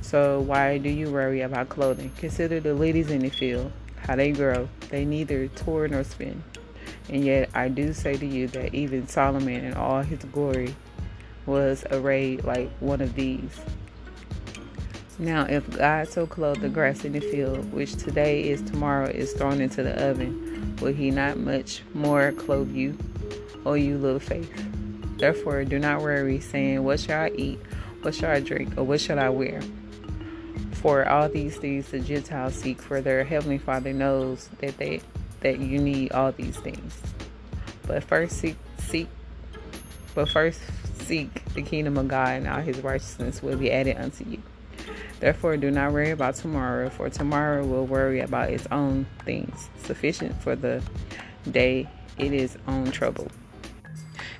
So 0.01 0.41
why 0.41 0.79
do 0.79 0.89
you 0.89 1.11
worry 1.11 1.43
about 1.43 1.69
clothing? 1.69 2.13
Consider 2.17 2.61
the 2.61 2.73
ladies 2.73 3.11
in 3.11 3.21
the 3.21 3.31
field, 3.31 3.73
how 4.04 4.16
they 4.16 4.32
grow. 4.32 4.68
They 4.90 5.04
neither 5.04 5.49
toil 5.49 5.88
nor 5.88 6.04
spin. 6.04 6.42
And 7.08 7.25
yet 7.25 7.50
I 7.54 7.68
do 7.68 7.92
say 7.92 8.16
to 8.16 8.26
you 8.26 8.49
that 8.49 8.75
even 8.75 9.08
Solomon 9.08 9.64
in 9.64 9.75
all 9.75 10.02
his 10.02 10.20
glory 10.25 10.75
was 11.46 11.84
arrayed 11.90 12.44
like 12.44 12.70
one 12.80 13.00
of 13.00 13.14
these. 13.14 13.61
Now, 15.18 15.44
if 15.44 15.68
God 15.70 16.08
so 16.08 16.26
clothed 16.26 16.62
the 16.62 16.68
grass 16.68 17.04
in 17.04 17.12
the 17.12 17.20
field, 17.20 17.73
which 17.73 17.94
today 17.96 18.42
is 18.42 18.62
tomorrow 18.62 19.08
is 19.08 19.32
thrown 19.32 19.61
into 19.61 19.82
the 19.82 19.94
oven, 20.04 20.76
will 20.80 20.92
he 20.92 21.11
not 21.11 21.37
much 21.37 21.82
more 21.94 22.32
clothe 22.32 22.75
you, 22.75 22.99
O 23.64 23.75
you 23.75 23.96
little 23.96 24.18
faith? 24.18 24.50
Therefore, 25.18 25.64
do 25.64 25.78
not 25.78 26.02
worry, 26.02 26.40
saying, 26.40 26.82
What 26.82 26.99
shall 26.99 27.23
I 27.23 27.30
eat? 27.37 27.61
What 28.02 28.14
shall 28.14 28.32
I 28.32 28.40
drink? 28.40 28.76
Or 28.76 28.82
what 28.82 29.00
shall 29.00 29.20
I 29.20 29.28
wear? 29.28 29.61
For 30.85 31.09
all 31.09 31.31
these 31.31 31.57
things 31.57 31.88
the 31.88 31.99
Gentiles 31.99 32.57
seek, 32.57 32.79
for 32.79 33.00
their 33.00 33.25
heavenly 33.25 33.57
Father 33.57 33.95
knows 33.95 34.50
that 34.59 34.76
they 34.76 35.00
that 35.41 35.59
you 35.59 35.79
need 35.79 36.12
all 36.12 36.31
these 36.31 36.59
things. 36.59 37.00
But 37.87 38.05
first 38.05 38.37
seek 38.37 38.57
seek 38.81 39.09
but 40.14 40.29
first 40.29 40.61
seek 40.99 41.43
the 41.55 41.62
kingdom 41.62 41.97
of 41.97 42.09
God 42.09 42.37
and 42.37 42.47
all 42.47 42.61
his 42.61 42.81
righteousness 42.81 43.43
will 43.43 43.57
be 43.57 43.73
added 43.73 43.97
unto 43.97 44.29
you. 44.29 44.43
Therefore, 45.21 45.57
do 45.57 45.71
not 45.71 45.91
worry 45.95 46.11
about 46.11 46.35
tomorrow, 46.35 46.91
for 46.91 47.09
tomorrow 47.09 47.64
will 47.64 47.87
worry 47.87 48.21
about 48.21 48.50
its 48.50 48.67
own 48.71 49.07
things. 49.25 49.71
Sufficient 49.85 50.38
for 50.43 50.55
the 50.55 50.83
day 51.50 51.88
it 52.19 52.35
is 52.35 52.59
own 52.69 52.91
trouble. 52.91 53.29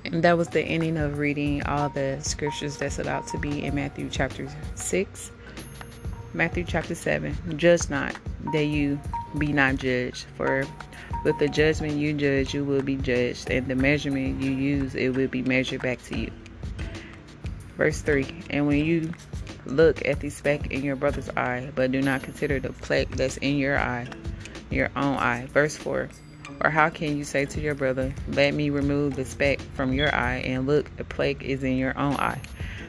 And 0.05 0.23
that 0.23 0.37
was 0.37 0.49
the 0.49 0.61
ending 0.61 0.97
of 0.97 1.17
reading 1.17 1.63
all 1.63 1.89
the 1.89 2.19
scriptures 2.21 2.77
that 2.77 2.91
stood 2.91 3.07
out 3.07 3.25
to 3.29 3.39
be 3.39 3.63
in 3.63 3.73
Matthew 3.73 4.09
chapter 4.11 4.47
6, 4.75 5.31
Matthew 6.35 6.65
chapter 6.65 6.95
7. 6.95 7.57
Judge 7.57 7.89
not 7.89 8.13
that 8.51 8.65
you 8.65 8.99
be 9.37 9.53
not 9.53 9.77
judged, 9.77 10.25
for 10.35 10.65
with 11.23 11.39
the 11.39 11.47
judgment 11.47 11.93
you 11.93 12.11
judge, 12.11 12.53
you 12.53 12.65
will 12.65 12.81
be 12.81 12.97
judged, 12.97 13.49
and 13.49 13.65
the 13.69 13.75
measurement 13.75 14.41
you 14.41 14.51
use, 14.51 14.95
it 14.95 15.15
will 15.15 15.29
be 15.29 15.43
measured 15.43 15.81
back 15.81 16.01
to 16.03 16.17
you. 16.19 16.31
Verse 17.77 18.01
3 18.01 18.27
And 18.49 18.67
when 18.67 18.83
you 18.83 19.13
look 19.65 20.05
at 20.05 20.19
the 20.19 20.29
speck 20.29 20.71
in 20.71 20.83
your 20.83 20.97
brother's 20.97 21.29
eye, 21.29 21.71
but 21.73 21.93
do 21.93 22.01
not 22.01 22.21
consider 22.21 22.59
the 22.59 22.73
plank 22.73 23.15
that's 23.15 23.37
in 23.37 23.55
your 23.57 23.79
eye, 23.79 24.05
your 24.69 24.91
own 24.97 25.15
eye. 25.15 25.47
Verse 25.53 25.77
4 25.77 26.09
Or 26.65 26.69
how 26.69 26.89
can 26.89 27.17
you 27.17 27.23
say 27.23 27.45
to 27.45 27.61
your 27.61 27.75
brother, 27.75 28.13
Let 28.27 28.53
me 28.53 28.71
remove 28.71 29.15
the 29.15 29.23
speck 29.23 29.61
from 29.73 29.93
your 29.93 30.13
eye, 30.13 30.43
and 30.45 30.67
look, 30.67 30.93
the 30.97 31.05
plank 31.05 31.43
is 31.43 31.63
in 31.63 31.77
your 31.77 31.97
own 31.97 32.15
eye? 32.15 32.41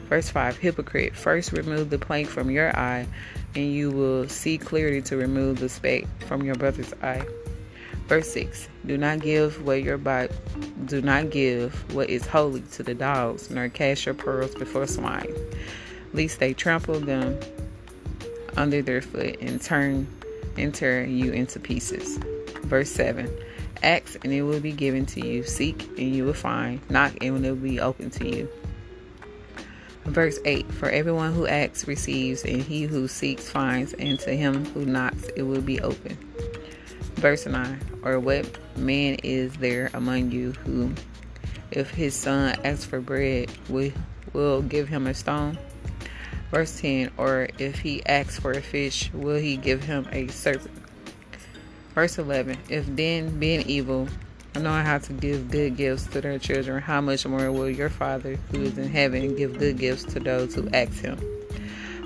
Verse 0.09 0.29
5 0.29 0.57
Hypocrite, 0.57 1.15
first 1.15 1.51
remove 1.51 1.89
the 1.89 1.99
plank 1.99 2.29
from 2.29 2.49
your 2.49 2.77
eye, 2.77 3.07
and 3.55 3.71
you 3.71 3.91
will 3.91 4.27
see 4.27 4.57
clearly 4.57 5.01
to 5.03 5.17
remove 5.17 5.59
the 5.59 5.69
speck 5.69 6.05
from 6.21 6.43
your 6.43 6.55
brother's 6.55 6.93
eye. 7.01 7.25
Verse 8.07 8.31
6 8.31 8.69
Do 8.85 8.97
not 8.97 9.19
give 9.19 9.63
what 9.63 9.83
your 9.83 9.97
body 9.97 10.33
do 10.85 11.01
not 11.01 11.29
give 11.29 11.93
what 11.93 12.09
is 12.09 12.25
holy 12.25 12.61
to 12.61 12.83
the 12.83 12.93
dogs, 12.93 13.49
nor 13.49 13.67
cast 13.69 14.05
your 14.05 14.15
pearls 14.15 14.55
before 14.55 14.87
swine, 14.87 15.33
lest 16.13 16.39
they 16.39 16.53
trample 16.53 16.99
them 16.99 17.37
under 18.55 18.81
their 18.81 19.01
foot 19.01 19.37
and 19.41 19.61
turn 19.61 20.07
and 20.57 20.73
tear 20.73 21.03
you 21.05 21.31
into 21.31 21.59
pieces. 21.59 22.17
Verse 22.63 22.89
7 22.89 23.29
Ask 23.83 24.23
and 24.23 24.33
it 24.33 24.41
will 24.41 24.59
be 24.59 24.71
given 24.71 25.05
to 25.07 25.25
you. 25.25 25.43
Seek 25.43 25.83
and 25.99 26.15
you 26.15 26.25
will 26.25 26.33
find. 26.33 26.79
Knock 26.89 27.13
and 27.21 27.45
it 27.45 27.51
will 27.51 27.55
be 27.55 27.79
open 27.79 28.09
to 28.11 28.27
you. 28.27 28.49
Verse 30.07 30.39
8 30.45 30.71
For 30.71 30.89
everyone 30.89 31.33
who 31.33 31.47
asks 31.47 31.85
receives, 31.85 32.43
and 32.43 32.61
he 32.61 32.83
who 32.83 33.09
seeks 33.09 33.49
finds, 33.49 33.93
and 33.93 34.17
to 34.21 34.31
him 34.31 34.63
who 34.67 34.85
knocks 34.85 35.27
it 35.35 35.43
will 35.43 35.61
be 35.61 35.81
open. 35.81 36.17
Verse 37.15 37.45
9 37.45 37.79
Or 38.03 38.17
what 38.19 38.49
man 38.77 39.15
is 39.23 39.53
there 39.57 39.91
among 39.93 40.31
you 40.31 40.53
who, 40.53 40.93
if 41.71 41.91
his 41.91 42.15
son 42.15 42.55
asks 42.63 42.85
for 42.85 43.01
bread, 43.01 43.51
will, 43.67 43.91
will 44.31 44.61
give 44.61 44.87
him 44.87 45.07
a 45.07 45.13
stone? 45.13 45.57
Verse 46.51 46.79
10 46.79 47.11
Or 47.17 47.49
if 47.57 47.79
he 47.79 48.05
asks 48.05 48.39
for 48.39 48.51
a 48.51 48.61
fish, 48.61 49.11
will 49.13 49.37
he 49.37 49.57
give 49.57 49.83
him 49.83 50.07
a 50.13 50.29
serpent? 50.29 50.71
Verse 51.93 52.17
11 52.17 52.57
If 52.69 52.85
then, 52.95 53.39
being 53.39 53.67
evil, 53.67 54.07
knowing 54.63 54.85
how 54.85 54.97
to 54.97 55.13
give 55.13 55.51
good 55.51 55.77
gifts 55.77 56.05
to 56.07 56.21
their 56.21 56.39
children, 56.39 56.81
how 56.81 57.01
much 57.01 57.25
more 57.25 57.51
will 57.51 57.69
your 57.69 57.89
Father 57.89 58.37
who 58.51 58.63
is 58.63 58.77
in 58.77 58.89
heaven 58.89 59.35
give 59.35 59.57
good 59.57 59.77
gifts 59.77 60.03
to 60.13 60.19
those 60.19 60.55
who 60.55 60.67
ask 60.69 60.93
him? 60.93 61.17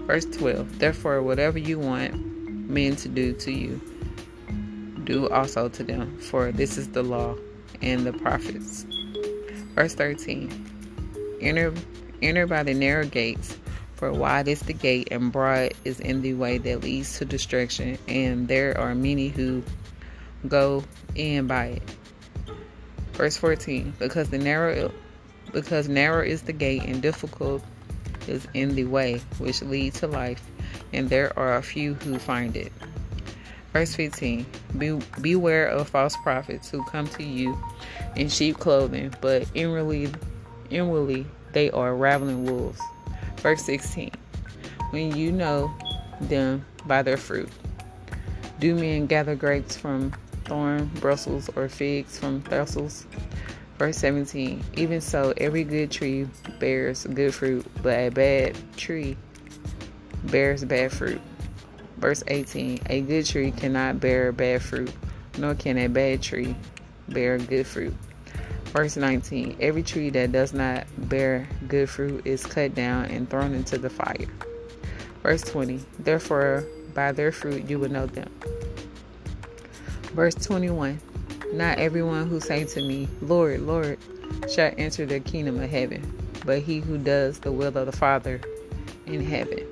Verse 0.07 0.25
12 0.25 0.79
Therefore, 0.79 1.21
whatever 1.21 1.57
you 1.57 1.79
want 1.79 2.13
men 2.69 2.95
to 2.97 3.09
do 3.09 3.33
to 3.33 3.51
you, 3.51 3.79
do 5.03 5.29
also 5.29 5.69
to 5.69 5.83
them, 5.83 6.17
for 6.19 6.51
this 6.51 6.77
is 6.77 6.89
the 6.89 7.03
law 7.03 7.35
and 7.81 8.05
the 8.05 8.13
prophets. 8.13 8.85
Verse 9.75 9.93
13 9.95 11.37
Enter, 11.41 11.73
enter 12.21 12.47
by 12.47 12.63
the 12.63 12.73
narrow 12.73 13.05
gates, 13.05 13.57
for 13.95 14.11
wide 14.11 14.47
is 14.47 14.61
the 14.61 14.73
gate 14.73 15.07
and 15.11 15.31
broad 15.31 15.73
is 15.85 15.99
in 15.99 16.21
the 16.21 16.33
way 16.33 16.57
that 16.57 16.81
leads 16.81 17.17
to 17.17 17.25
destruction, 17.25 17.97
and 18.07 18.47
there 18.47 18.77
are 18.79 18.95
many 18.95 19.29
who 19.29 19.63
go 20.47 20.83
in 21.15 21.47
by 21.47 21.65
it. 21.65 21.95
Verse 23.13 23.37
14 23.37 23.93
Because 23.99 24.29
the 24.29 24.37
narrow 24.37 24.91
because 25.51 25.89
narrow 25.89 26.23
is 26.23 26.43
the 26.43 26.53
gate 26.53 26.83
and 26.83 27.01
difficult 27.01 27.61
is 28.27 28.47
in 28.53 28.75
the 28.75 28.85
way 28.85 29.19
which 29.37 29.61
lead 29.61 29.93
to 29.95 30.07
life, 30.07 30.41
and 30.93 31.09
there 31.09 31.37
are 31.37 31.57
a 31.57 31.63
few 31.63 31.95
who 31.95 32.17
find 32.19 32.55
it. 32.55 32.71
Verse 33.73 33.95
15 33.95 34.45
Be, 34.77 34.99
Beware 35.21 35.67
of 35.67 35.89
false 35.89 36.15
prophets 36.17 36.69
who 36.69 36.83
come 36.85 37.07
to 37.07 37.23
you 37.23 37.57
in 38.15 38.29
sheep 38.29 38.57
clothing, 38.59 39.13
but 39.21 39.47
inwardly, 39.53 40.09
inwardly 40.69 41.25
they 41.53 41.71
are 41.71 41.95
ravening 41.95 42.45
wolves. 42.45 42.79
Verse 43.37 43.63
16 43.63 44.11
When 44.91 45.15
you 45.15 45.31
know 45.31 45.73
them 46.19 46.65
by 46.85 47.01
their 47.01 47.17
fruit, 47.17 47.49
do 48.59 48.75
men 48.75 49.07
gather 49.07 49.35
grapes 49.35 49.75
from 49.75 50.13
thorn 50.51 50.85
Brussels 50.99 51.49
or 51.55 51.69
figs 51.69 52.19
from 52.19 52.41
thistles? 52.41 53.07
Verse 53.79 53.97
17 53.99 54.61
Even 54.75 54.99
so, 54.99 55.33
every 55.37 55.63
good 55.63 55.89
tree 55.89 56.27
bears 56.59 57.05
good 57.05 57.33
fruit, 57.33 57.65
but 57.81 57.97
a 57.97 58.09
bad 58.09 58.57
tree 58.75 59.15
bears 60.25 60.65
bad 60.65 60.91
fruit. 60.91 61.21
Verse 61.99 62.21
18 62.27 62.81
A 62.89 62.99
good 62.99 63.25
tree 63.25 63.51
cannot 63.51 64.01
bear 64.01 64.33
bad 64.33 64.61
fruit, 64.61 64.91
nor 65.37 65.55
can 65.55 65.77
a 65.77 65.87
bad 65.87 66.21
tree 66.21 66.53
bear 67.07 67.37
good 67.37 67.65
fruit. 67.65 67.95
Verse 68.65 68.97
19 68.97 69.55
Every 69.61 69.83
tree 69.83 70.09
that 70.09 70.33
does 70.33 70.51
not 70.51 70.85
bear 71.07 71.47
good 71.69 71.89
fruit 71.89 72.27
is 72.27 72.45
cut 72.45 72.75
down 72.75 73.05
and 73.05 73.29
thrown 73.29 73.53
into 73.53 73.77
the 73.77 73.89
fire. 73.89 74.27
Verse 75.23 75.43
20 75.43 75.79
Therefore, 75.99 76.65
by 76.93 77.13
their 77.13 77.31
fruit 77.31 77.69
you 77.69 77.79
will 77.79 77.89
know 77.89 78.05
them. 78.05 78.29
Verse 80.13 80.35
21 80.35 80.99
Not 81.53 81.77
everyone 81.77 82.27
who 82.27 82.41
say 82.41 82.65
to 82.65 82.81
me, 82.81 83.07
Lord, 83.21 83.61
Lord, 83.61 83.97
shall 84.53 84.73
enter 84.77 85.05
the 85.05 85.21
kingdom 85.21 85.59
of 85.61 85.69
heaven, 85.69 86.01
but 86.45 86.59
he 86.59 86.81
who 86.81 86.97
does 86.97 87.39
the 87.39 87.51
will 87.51 87.77
of 87.77 87.85
the 87.85 87.93
Father 87.93 88.41
in 89.05 89.23
heaven. 89.25 89.65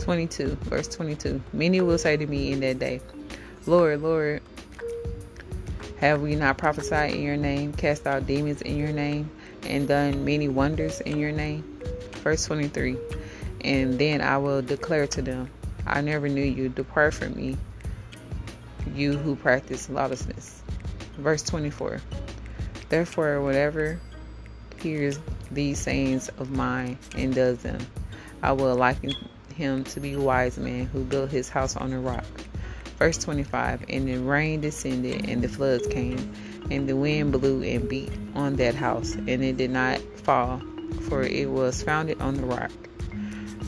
22, 0.00 0.56
verse 0.62 0.88
22. 0.88 1.40
Many 1.54 1.80
will 1.80 1.96
say 1.96 2.16
to 2.18 2.26
me 2.26 2.52
in 2.52 2.60
that 2.60 2.78
day, 2.78 3.00
Lord, 3.66 4.02
Lord, 4.02 4.42
have 5.98 6.20
we 6.20 6.36
not 6.36 6.58
prophesied 6.58 7.12
in 7.12 7.22
your 7.22 7.36
name, 7.36 7.72
cast 7.72 8.06
out 8.06 8.26
demons 8.26 8.60
in 8.62 8.76
your 8.76 8.92
name, 8.92 9.30
and 9.62 9.88
done 9.88 10.26
many 10.26 10.48
wonders 10.48 11.00
in 11.00 11.18
your 11.18 11.32
name? 11.32 11.80
Verse 12.22 12.44
23. 12.44 12.96
And 13.62 13.98
then 13.98 14.20
I 14.20 14.36
will 14.36 14.60
declare 14.60 15.06
to 15.08 15.22
them, 15.22 15.50
I 15.86 16.02
never 16.02 16.28
knew 16.28 16.44
you. 16.44 16.68
Depart 16.68 17.14
from 17.14 17.34
me, 17.34 17.56
you 18.94 19.16
who 19.16 19.36
practice 19.36 19.88
lawlessness. 19.88 20.62
Verse 21.16 21.42
24. 21.42 22.00
Therefore, 22.88 23.40
whatever 23.42 24.00
hears 24.80 25.18
these 25.50 25.78
sayings 25.78 26.28
of 26.38 26.50
mine 26.50 26.98
and 27.16 27.34
does 27.34 27.58
them, 27.62 27.78
I 28.42 28.52
will 28.52 28.76
liken 28.76 29.12
him 29.54 29.84
to 29.84 30.00
be 30.00 30.12
a 30.12 30.20
wise 30.20 30.56
man 30.58 30.86
who 30.86 31.04
built 31.04 31.30
his 31.30 31.48
house 31.48 31.76
on 31.76 31.92
a 31.92 32.00
rock. 32.00 32.24
Verse 32.98 33.18
25 33.18 33.84
And 33.88 34.08
the 34.08 34.18
rain 34.18 34.60
descended, 34.60 35.28
and 35.28 35.42
the 35.42 35.48
floods 35.48 35.86
came, 35.88 36.32
and 36.70 36.88
the 36.88 36.96
wind 36.96 37.32
blew 37.32 37.62
and 37.62 37.88
beat 37.88 38.10
on 38.34 38.56
that 38.56 38.74
house, 38.74 39.14
and 39.14 39.28
it 39.44 39.56
did 39.56 39.70
not 39.70 40.00
fall, 40.18 40.60
for 41.02 41.22
it 41.22 41.50
was 41.50 41.82
founded 41.82 42.20
on 42.20 42.34
the 42.34 42.44
rock. 42.44 42.72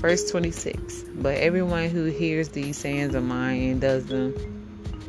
Verse 0.01 0.31
26 0.31 1.05
But 1.17 1.37
everyone 1.37 1.91
who 1.91 2.07
hears 2.07 2.49
these 2.49 2.79
sayings 2.79 3.15
of 3.15 3.23
mine 3.23 3.63
and 3.63 3.81
does 3.81 4.07
them, 4.07 4.60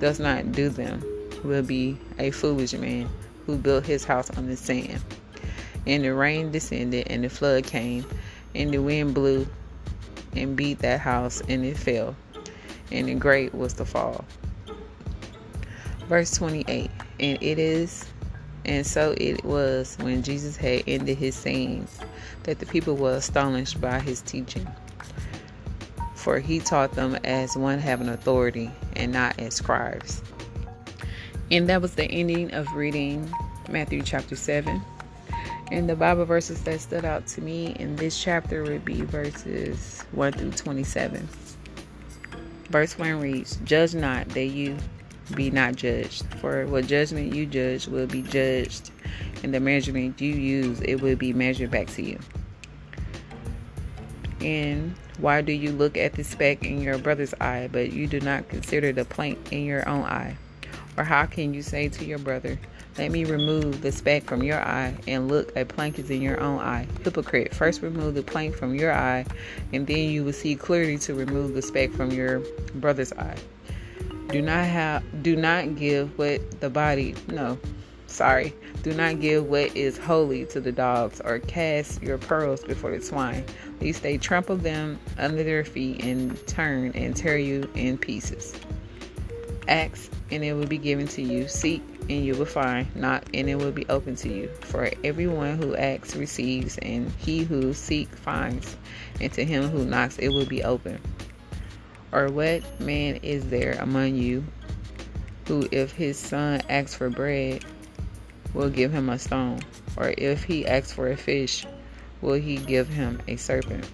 does 0.01 0.19
not 0.19 0.51
do 0.51 0.67
them, 0.67 1.01
will 1.43 1.61
be 1.61 1.95
a 2.17 2.31
foolish 2.31 2.73
man 2.73 3.07
who 3.45 3.55
built 3.55 3.85
his 3.85 4.03
house 4.03 4.29
on 4.31 4.47
the 4.47 4.57
sand. 4.57 4.99
And 5.85 6.03
the 6.03 6.13
rain 6.13 6.51
descended, 6.51 7.07
and 7.07 7.23
the 7.23 7.29
flood 7.29 7.65
came, 7.65 8.05
and 8.53 8.73
the 8.73 8.79
wind 8.79 9.13
blew 9.13 9.47
and 10.33 10.55
beat 10.55 10.79
that 10.79 10.99
house, 10.99 11.41
and 11.47 11.63
it 11.63 11.77
fell, 11.77 12.15
and 12.91 13.07
the 13.07 13.15
great 13.15 13.53
was 13.53 13.75
the 13.75 13.85
fall. 13.85 14.25
Verse 16.07 16.31
28 16.31 16.89
And 17.19 17.41
it 17.41 17.59
is, 17.59 18.05
and 18.65 18.85
so 18.85 19.13
it 19.17 19.43
was 19.45 19.97
when 20.01 20.23
Jesus 20.23 20.57
had 20.57 20.83
ended 20.87 21.17
his 21.17 21.35
sayings, 21.35 21.99
that 22.43 22.59
the 22.59 22.65
people 22.65 22.95
were 22.95 23.13
astonished 23.13 23.79
by 23.79 23.99
his 23.99 24.21
teaching. 24.21 24.67
For 26.21 26.39
he 26.39 26.59
taught 26.59 26.93
them 26.93 27.15
as 27.23 27.57
one 27.57 27.79
having 27.79 28.07
authority 28.07 28.71
and 28.95 29.11
not 29.11 29.39
as 29.39 29.55
scribes. 29.55 30.21
And 31.49 31.67
that 31.67 31.81
was 31.81 31.95
the 31.95 32.05
ending 32.05 32.53
of 32.53 32.71
reading 32.73 33.27
Matthew 33.69 34.03
chapter 34.03 34.35
7. 34.35 34.81
And 35.71 35.89
the 35.89 35.95
Bible 35.95 36.25
verses 36.25 36.61
that 36.63 36.79
stood 36.79 37.05
out 37.05 37.25
to 37.27 37.41
me 37.41 37.75
in 37.79 37.95
this 37.95 38.21
chapter 38.21 38.61
would 38.63 38.85
be 38.85 39.01
verses 39.01 40.03
1 40.11 40.33
through 40.33 40.51
27. 40.51 41.27
Verse 42.69 42.99
1 42.99 43.19
reads, 43.19 43.57
Judge 43.63 43.95
not 43.95 44.29
that 44.29 44.45
you 44.45 44.77
be 45.35 45.49
not 45.49 45.75
judged, 45.75 46.25
for 46.35 46.67
what 46.67 46.85
judgment 46.87 47.33
you 47.33 47.47
judge 47.47 47.87
will 47.87 48.05
be 48.05 48.21
judged, 48.21 48.91
and 49.43 49.53
the 49.53 49.59
measurement 49.59 50.21
you 50.21 50.33
use, 50.33 50.81
it 50.81 51.01
will 51.01 51.15
be 51.15 51.33
measured 51.33 51.71
back 51.71 51.87
to 51.87 52.03
you. 52.03 52.19
And 54.41 54.93
why 55.21 55.41
do 55.41 55.51
you 55.51 55.71
look 55.71 55.97
at 55.97 56.13
the 56.13 56.23
speck 56.23 56.65
in 56.65 56.81
your 56.81 56.97
brother's 56.97 57.33
eye, 57.39 57.69
but 57.71 57.93
you 57.93 58.07
do 58.07 58.19
not 58.19 58.49
consider 58.49 58.91
the 58.91 59.05
plank 59.05 59.53
in 59.53 59.65
your 59.65 59.87
own 59.87 60.03
eye? 60.03 60.35
Or 60.97 61.03
how 61.03 61.27
can 61.27 61.53
you 61.53 61.61
say 61.61 61.89
to 61.89 62.05
your 62.05 62.17
brother, 62.17 62.59
Let 62.97 63.11
me 63.11 63.23
remove 63.23 63.81
the 63.81 63.91
speck 63.91 64.23
from 64.23 64.43
your 64.43 64.59
eye, 64.59 64.97
and 65.07 65.27
look, 65.27 65.55
a 65.55 65.63
plank 65.63 65.99
is 65.99 66.09
in 66.09 66.21
your 66.21 66.41
own 66.41 66.59
eye? 66.59 66.87
Hypocrite, 67.03 67.53
first 67.53 67.81
remove 67.81 68.15
the 68.15 68.23
plank 68.23 68.55
from 68.55 68.75
your 68.75 68.91
eye, 68.91 69.25
and 69.71 69.87
then 69.87 70.09
you 70.09 70.25
will 70.25 70.33
see 70.33 70.55
clearly 70.55 70.97
to 70.99 71.13
remove 71.13 71.53
the 71.53 71.61
speck 71.61 71.91
from 71.91 72.11
your 72.11 72.41
brother's 72.75 73.13
eye. 73.13 73.37
Do 74.29 74.41
not 74.41 74.65
have 74.65 75.03
do 75.23 75.35
not 75.35 75.75
give 75.75 76.17
what 76.17 76.61
the 76.61 76.69
body 76.69 77.15
no 77.27 77.59
sorry. 78.11 78.53
Do 78.83 78.93
not 78.93 79.19
give 79.19 79.47
what 79.47 79.75
is 79.75 79.97
holy 79.97 80.45
to 80.47 80.59
the 80.59 80.71
dogs 80.71 81.21
or 81.21 81.39
cast 81.39 82.01
your 82.01 82.17
pearls 82.17 82.63
before 82.63 82.91
the 82.91 83.01
swine. 83.01 83.45
Lest 83.79 84.03
they 84.03 84.17
trample 84.17 84.57
them 84.57 84.99
under 85.17 85.43
their 85.43 85.63
feet 85.63 86.03
and 86.03 86.35
turn 86.47 86.91
and 86.93 87.15
tear 87.15 87.37
you 87.37 87.69
in 87.75 87.97
pieces. 87.97 88.53
Ask 89.67 90.11
and 90.31 90.43
it 90.43 90.53
will 90.53 90.67
be 90.67 90.77
given 90.77 91.07
to 91.09 91.21
you. 91.21 91.47
Seek 91.47 91.81
and 92.09 92.25
you 92.25 92.35
will 92.35 92.45
find. 92.45 92.93
Knock 92.95 93.23
and 93.33 93.49
it 93.49 93.55
will 93.55 93.71
be 93.71 93.87
open 93.89 94.15
to 94.17 94.29
you. 94.29 94.49
For 94.61 94.89
everyone 95.03 95.57
who 95.57 95.75
asks 95.75 96.15
receives 96.15 96.77
and 96.79 97.11
he 97.17 97.43
who 97.43 97.73
seeks 97.73 98.17
finds 98.19 98.75
and 99.19 99.31
to 99.33 99.45
him 99.45 99.69
who 99.69 99.85
knocks 99.85 100.17
it 100.17 100.29
will 100.29 100.45
be 100.45 100.63
open 100.63 100.99
or 102.11 102.27
what 102.27 102.81
man 102.81 103.17
is 103.23 103.49
there 103.49 103.77
among 103.79 104.15
you 104.15 104.43
who, 105.47 105.67
if 105.71 105.91
his 105.91 106.17
son 106.17 106.61
asks 106.69 106.95
for 106.95 107.09
bread, 107.09 107.65
will 108.53 108.69
give 108.69 108.91
him 108.91 109.09
a 109.09 109.19
stone? 109.19 109.59
Or 109.97 110.13
if 110.17 110.43
he 110.43 110.65
asks 110.65 110.93
for 110.93 111.09
a 111.09 111.17
fish, 111.17 111.65
will 112.21 112.33
he 112.33 112.57
give 112.57 112.87
him 112.87 113.21
a 113.27 113.35
serpent? 113.35 113.89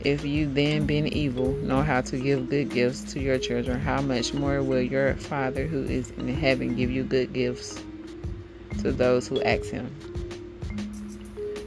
If 0.00 0.24
you 0.24 0.50
then, 0.50 0.86
being 0.86 1.08
evil, 1.08 1.52
know 1.56 1.82
how 1.82 2.00
to 2.00 2.18
give 2.18 2.48
good 2.48 2.70
gifts 2.70 3.12
to 3.12 3.20
your 3.20 3.38
children, 3.38 3.78
how 3.78 4.00
much 4.00 4.32
more 4.32 4.62
will 4.62 4.80
your 4.80 5.14
Father 5.14 5.66
who 5.66 5.84
is 5.84 6.10
in 6.12 6.28
heaven 6.28 6.74
give 6.74 6.90
you 6.90 7.04
good 7.04 7.34
gifts 7.34 7.82
to 8.80 8.92
those 8.92 9.28
who 9.28 9.42
ask 9.42 9.66
him? 9.66 9.94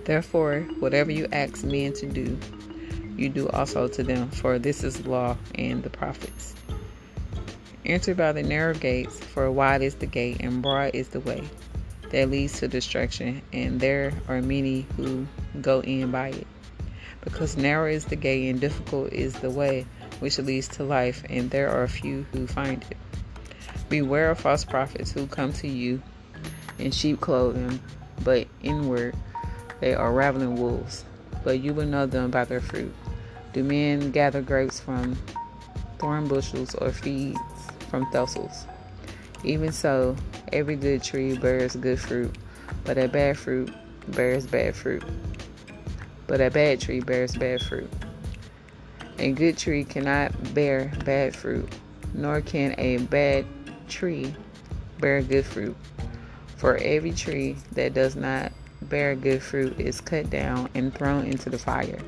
Therefore, 0.06 0.62
whatever 0.80 1.12
you 1.12 1.28
ask 1.32 1.64
men 1.64 1.94
to 1.94 2.08
do, 2.08 2.38
you 3.16 3.30
do 3.30 3.48
also 3.50 3.88
to 3.88 4.04
them, 4.04 4.32
for 4.32 4.58
this 4.58 4.84
is 4.84 5.06
law 5.06 5.38
and 5.54 5.84
the 5.84 5.92
prophets. 5.92 6.56
Enter 7.86 8.16
by 8.16 8.32
the 8.32 8.42
narrow 8.42 8.74
gates, 8.74 9.20
for 9.20 9.52
wide 9.52 9.84
is 9.84 9.96
the 9.96 10.08
gate 10.08 10.38
and 10.40 10.64
broad 10.64 10.96
is 10.96 11.10
the 11.10 11.20
way 11.20 11.44
that 12.14 12.30
leads 12.30 12.60
to 12.60 12.68
destruction, 12.68 13.42
and 13.52 13.80
there 13.80 14.14
are 14.28 14.40
many 14.40 14.86
who 14.96 15.26
go 15.62 15.82
in 15.82 16.12
by 16.12 16.30
it. 16.30 16.48
Because 17.22 17.58
narrow 17.58 17.90
is 17.90 18.06
the 18.06 18.16
gate 18.16 18.50
and 18.50 18.62
difficult 18.62 19.12
is 19.12 19.34
the 19.34 19.50
way 19.50 19.88
which 20.20 20.38
leads 20.38 20.68
to 20.70 20.84
life, 20.84 21.24
and 21.28 21.50
there 21.50 21.70
are 21.70 21.88
few 21.88 22.26
who 22.32 22.46
find 22.46 22.86
it. 22.92 22.98
Beware 23.90 24.30
of 24.30 24.40
false 24.40 24.64
prophets 24.64 25.12
who 25.12 25.26
come 25.26 25.54
to 25.54 25.68
you 25.68 26.04
in 26.78 26.92
sheep 26.92 27.20
clothing, 27.20 27.82
but 28.24 28.48
inward 28.62 29.16
they 29.80 29.96
are 29.96 30.14
ravening 30.14 30.56
wolves. 30.56 31.06
But 31.44 31.62
you 31.62 31.74
will 31.74 31.88
know 31.88 32.06
them 32.06 32.30
by 32.30 32.46
their 32.46 32.62
fruit. 32.62 32.94
Do 33.54 33.64
men 33.64 34.12
gather 34.12 34.42
grapes 34.42 34.80
from 34.80 35.18
thorn 35.98 36.28
bushels 36.28 36.76
or 36.76 36.92
figs 36.92 37.40
from 37.90 38.10
thistles? 38.12 38.68
Even 39.44 39.72
so, 39.72 40.16
every 40.52 40.76
good 40.76 41.04
tree 41.04 41.38
bears 41.38 41.76
good 41.76 42.00
fruit, 42.00 42.34
but 42.86 42.98
a 42.98 43.08
bad 43.08 43.38
fruit 43.38 43.74
bears 44.10 44.46
bad 44.46 44.76
fruit. 44.76 45.04
But 46.28 46.40
a 46.40 46.50
bad 46.50 46.80
tree 46.80 47.02
bears 47.02 47.36
bad 47.36 47.62
fruit. 47.62 47.92
A 49.20 49.32
good 49.32 49.58
tree 49.58 49.84
cannot 49.84 50.54
bear 50.54 50.92
bad 51.06 51.36
fruit, 51.36 51.72
nor 52.14 52.42
can 52.42 52.76
a 52.78 52.98
bad 52.98 53.46
tree 53.88 54.34
bear 55.00 55.22
good 55.22 55.46
fruit. 55.46 55.76
For 56.56 56.78
every 56.78 57.12
tree 57.12 57.58
that 57.74 57.94
does 57.94 58.16
not 58.16 58.54
bear 58.84 59.16
good 59.16 59.42
fruit 59.42 59.80
is 59.80 60.00
cut 60.00 60.30
down 60.30 60.70
and 60.76 60.94
thrown 60.94 61.26
into 61.26 61.50
the 61.50 61.58
fire. 61.58 62.00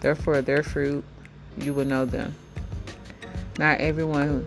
Therefore, 0.00 0.42
their 0.42 0.62
fruit 0.62 1.04
you 1.56 1.72
will 1.72 1.86
know 1.86 2.04
them. 2.04 2.34
Not 3.58 3.80
everyone 3.80 4.46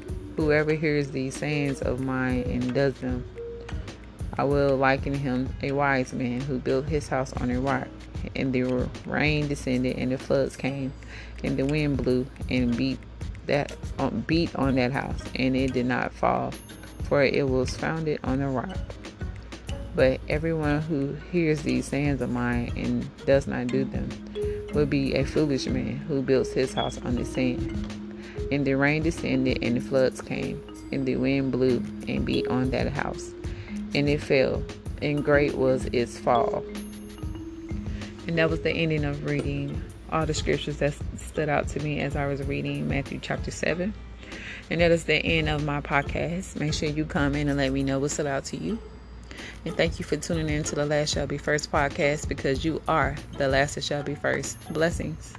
whoever 0.35 0.73
hears 0.73 1.11
these 1.11 1.35
sayings 1.35 1.81
of 1.81 1.99
mine 1.99 2.43
and 2.43 2.73
does 2.73 2.93
them, 2.95 3.25
I 4.37 4.43
will 4.43 4.77
liken 4.77 5.13
him 5.13 5.53
a 5.61 5.71
wise 5.71 6.13
man 6.13 6.41
who 6.41 6.59
built 6.59 6.85
his 6.85 7.07
house 7.07 7.33
on 7.33 7.51
a 7.51 7.59
rock. 7.59 7.87
And 8.35 8.53
the 8.53 8.87
rain 9.05 9.47
descended, 9.47 9.97
and 9.97 10.11
the 10.11 10.17
floods 10.17 10.55
came, 10.55 10.93
and 11.43 11.57
the 11.57 11.65
wind 11.65 11.97
blew 11.97 12.27
and 12.49 12.75
beat 12.77 12.99
that 13.47 13.75
um, 13.97 14.23
beat 14.27 14.55
on 14.55 14.75
that 14.75 14.91
house, 14.91 15.21
and 15.35 15.55
it 15.55 15.73
did 15.73 15.87
not 15.87 16.13
fall, 16.13 16.53
for 17.03 17.23
it 17.23 17.49
was 17.49 17.75
founded 17.75 18.19
on 18.23 18.41
a 18.41 18.49
rock. 18.49 18.77
But 19.95 20.21
everyone 20.29 20.81
who 20.81 21.15
hears 21.31 21.63
these 21.63 21.85
sayings 21.85 22.21
of 22.21 22.29
mine 22.29 22.71
and 22.77 23.09
does 23.25 23.47
not 23.47 23.67
do 23.67 23.83
them 23.83 24.09
will 24.73 24.85
be 24.85 25.15
a 25.15 25.25
foolish 25.25 25.65
man 25.65 25.97
who 26.07 26.21
builds 26.21 26.53
his 26.53 26.73
house 26.73 26.97
on 27.01 27.15
the 27.15 27.25
sand. 27.25 28.00
And 28.51 28.65
the 28.65 28.75
rain 28.75 29.03
descended, 29.03 29.59
and 29.61 29.77
the 29.77 29.81
floods 29.81 30.21
came, 30.21 30.61
and 30.91 31.05
the 31.05 31.15
wind 31.15 31.51
blew 31.51 31.83
and 32.07 32.25
beat 32.25 32.47
on 32.47 32.71
that 32.71 32.91
house, 32.91 33.31
and 33.95 34.09
it 34.09 34.21
fell, 34.21 34.63
and 35.01 35.23
great 35.23 35.55
was 35.55 35.85
its 35.85 36.17
fall. 36.17 36.63
And 38.27 38.37
that 38.37 38.49
was 38.49 38.61
the 38.61 38.71
ending 38.71 39.05
of 39.05 39.25
reading 39.25 39.81
all 40.11 40.25
the 40.25 40.33
scriptures 40.33 40.77
that 40.77 40.93
stood 41.17 41.49
out 41.49 41.67
to 41.69 41.79
me 41.79 42.01
as 42.01 42.15
I 42.15 42.27
was 42.27 42.43
reading 42.43 42.87
Matthew 42.87 43.19
chapter 43.21 43.51
7. 43.51 43.93
And 44.69 44.81
that 44.81 44.91
is 44.91 45.05
the 45.05 45.15
end 45.15 45.49
of 45.49 45.65
my 45.65 45.81
podcast. 45.81 46.59
Make 46.59 46.73
sure 46.73 46.89
you 46.89 47.05
comment 47.05 47.49
and 47.49 47.57
let 47.57 47.71
me 47.71 47.83
know 47.83 47.99
what 47.99 48.11
stood 48.11 48.27
out 48.27 48.45
to 48.45 48.57
you. 48.57 48.79
And 49.65 49.75
thank 49.75 49.99
you 49.99 50.05
for 50.05 50.17
tuning 50.17 50.49
in 50.49 50.63
to 50.63 50.75
the 50.75 50.85
Last 50.85 51.13
Shall 51.13 51.27
Be 51.27 51.37
First 51.37 51.71
podcast 51.71 52.27
because 52.27 52.63
you 52.63 52.81
are 52.87 53.15
the 53.37 53.47
last 53.47 53.75
that 53.75 53.83
shall 53.83 54.03
be 54.03 54.15
first. 54.15 54.57
Blessings. 54.73 55.33